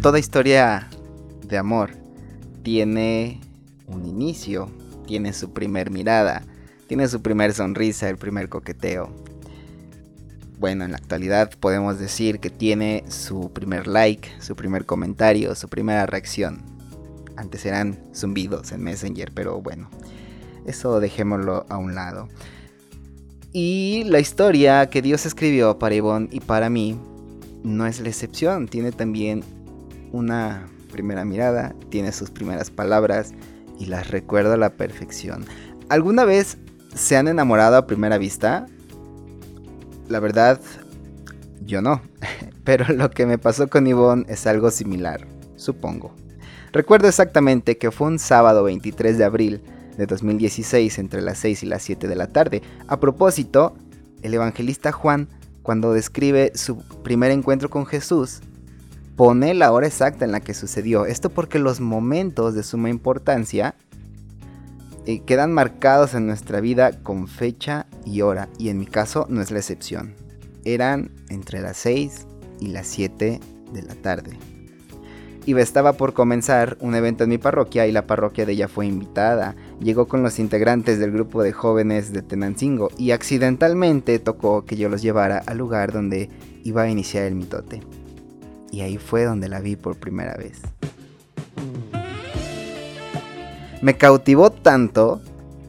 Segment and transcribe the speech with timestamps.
[0.00, 0.88] toda historia
[1.46, 1.90] de amor
[2.62, 3.38] tiene
[3.86, 4.70] un inicio,
[5.06, 6.42] tiene su primer mirada,
[6.86, 9.12] tiene su primer sonrisa, el primer coqueteo.
[10.58, 15.68] Bueno, en la actualidad podemos decir que tiene su primer like, su primer comentario, su
[15.68, 16.62] primera reacción.
[17.36, 19.90] Antes eran zumbidos en Messenger, pero bueno,
[20.66, 22.28] eso dejémoslo a un lado.
[23.52, 26.98] Y la historia que Dios escribió para Ivonne y para mí
[27.62, 28.68] no es la excepción.
[28.68, 29.42] Tiene también
[30.12, 33.32] una primera mirada, tiene sus primeras palabras
[33.78, 35.44] y las recuerdo a la perfección.
[35.88, 36.58] ¿Alguna vez
[36.94, 38.66] se han enamorado a primera vista?
[40.08, 40.60] La verdad,
[41.64, 42.02] yo no.
[42.64, 46.14] Pero lo que me pasó con Ivonne es algo similar, supongo.
[46.72, 49.62] Recuerdo exactamente que fue un sábado 23 de abril
[49.96, 52.62] de 2016 entre las 6 y las 7 de la tarde.
[52.86, 53.74] A propósito,
[54.22, 55.28] el evangelista Juan,
[55.62, 58.40] cuando describe su primer encuentro con Jesús,
[59.20, 61.04] pone la hora exacta en la que sucedió.
[61.04, 63.74] Esto porque los momentos de suma importancia
[65.04, 69.42] eh, quedan marcados en nuestra vida con fecha y hora, y en mi caso no
[69.42, 70.14] es la excepción.
[70.64, 72.28] Eran entre las 6
[72.60, 73.40] y las 7
[73.74, 74.38] de la tarde.
[75.44, 78.86] Y estaba por comenzar un evento en mi parroquia y la parroquia de ella fue
[78.86, 79.54] invitada.
[79.80, 84.88] Llegó con los integrantes del grupo de jóvenes de Tenancingo y accidentalmente tocó que yo
[84.88, 86.30] los llevara al lugar donde
[86.64, 87.82] iba a iniciar el mitote.
[88.70, 90.60] Y ahí fue donde la vi por primera vez.
[93.82, 95.20] Me cautivó tanto,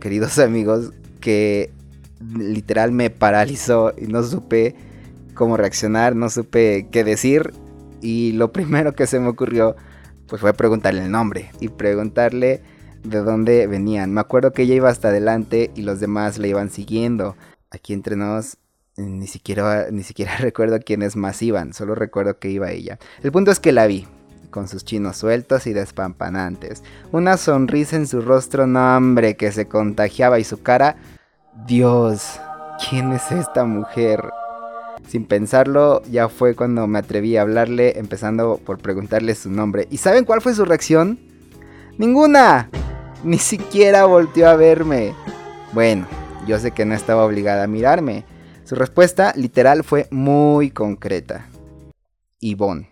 [0.00, 1.70] queridos amigos, que
[2.20, 4.74] literal me paralizó y no supe
[5.34, 7.52] cómo reaccionar, no supe qué decir.
[8.00, 9.76] Y lo primero que se me ocurrió
[10.26, 12.60] pues fue preguntarle el nombre y preguntarle
[13.02, 14.12] de dónde venían.
[14.12, 17.34] Me acuerdo que ella iba hasta adelante y los demás la iban siguiendo.
[17.70, 18.58] Aquí entre nos
[18.98, 22.98] ni siquiera, ni siquiera recuerdo quiénes más iban, solo recuerdo que iba ella.
[23.22, 24.06] El punto es que la vi,
[24.50, 26.82] con sus chinos sueltos y despampanantes,
[27.12, 30.96] una sonrisa en su rostro, no hombre, que se contagiaba y su cara,
[31.66, 32.40] Dios,
[32.88, 34.22] ¿quién es esta mujer?
[35.08, 39.88] Sin pensarlo, ya fue cuando me atreví a hablarle, empezando por preguntarle su nombre.
[39.90, 41.18] ¿Y saben cuál fue su reacción?
[41.96, 42.68] Ninguna.
[43.24, 45.14] Ni siquiera volteó a verme.
[45.72, 46.06] Bueno,
[46.46, 48.24] yo sé que no estaba obligada a mirarme,
[48.68, 51.46] su respuesta literal fue muy concreta.
[52.38, 52.90] Ivonne.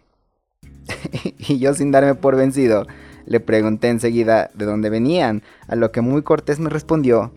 [1.39, 2.87] y yo sin darme por vencido,
[3.27, 7.31] le pregunté enseguida de dónde venían, a lo que muy cortés me respondió,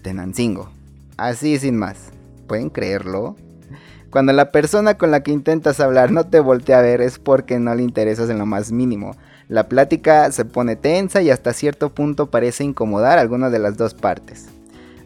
[0.00, 0.70] Tenancingo.
[1.18, 2.12] Así sin más.
[2.46, 3.36] ¿Pueden creerlo?
[4.08, 7.58] Cuando la persona con la que intentas hablar no te voltea a ver es porque
[7.58, 9.14] no le interesas en lo más mínimo.
[9.48, 13.76] La plática se pone tensa y hasta cierto punto parece incomodar a alguna de las
[13.76, 14.46] dos partes.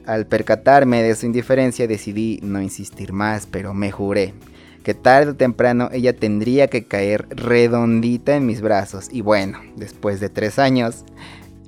[0.06, 4.34] Al percatarme de su indiferencia decidí no insistir más, pero me juré
[4.82, 9.08] que tarde o temprano ella tendría que caer redondita en mis brazos.
[9.10, 11.04] Y bueno, después de tres años,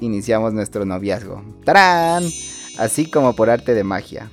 [0.01, 1.43] iniciamos nuestro noviazgo.
[1.65, 2.25] ¡Tarán!
[2.79, 4.31] Así como por arte de magia.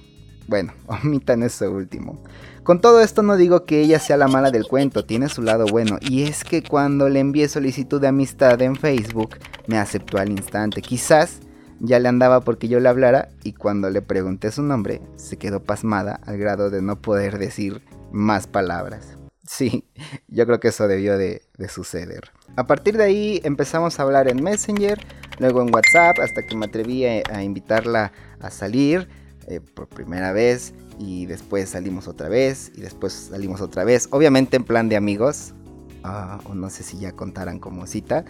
[0.48, 2.24] Bueno, omitan eso último.
[2.64, 5.66] Con todo esto no digo que ella sea la mala del cuento, tiene su lado
[5.66, 5.98] bueno.
[6.02, 10.82] Y es que cuando le envié solicitud de amistad en Facebook, me aceptó al instante.
[10.82, 11.40] Quizás
[11.80, 15.64] ya le andaba porque yo le hablara y cuando le pregunté su nombre se quedó
[15.64, 17.82] pasmada al grado de no poder decir
[18.12, 19.16] más palabras.
[19.50, 19.84] Sí,
[20.28, 22.30] yo creo que eso debió de, suceder.
[22.56, 25.00] A partir de ahí empezamos a hablar en Messenger,
[25.40, 29.10] luego en WhatsApp, hasta que me atreví a, invitarla a salir
[29.48, 34.56] eh, por primera vez y después salimos otra vez y después salimos otra vez, obviamente
[34.56, 35.56] en plan de amigos,
[36.04, 38.26] o no sé si ya contaran como cita,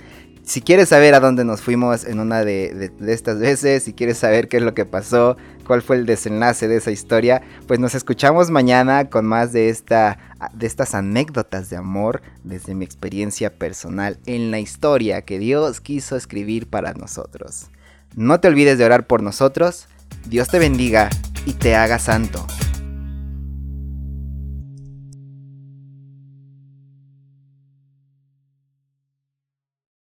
[0.50, 4.48] si quieres saber a dónde nos fuimos en una de, estas veces, si quieres saber
[4.48, 5.38] qué es lo que pasó,
[5.68, 10.18] cuál fue el desenlace de esa historia, pues nos escuchamos mañana con más de, esta,
[10.54, 16.16] de estas anécdotas de amor desde mi experiencia personal en la historia que Dios quiso
[16.16, 17.68] escribir para nosotros.
[18.16, 19.88] No te olvides de orar por nosotros,
[20.26, 21.12] Dios te bendiga
[21.46, 22.48] y te haga santo.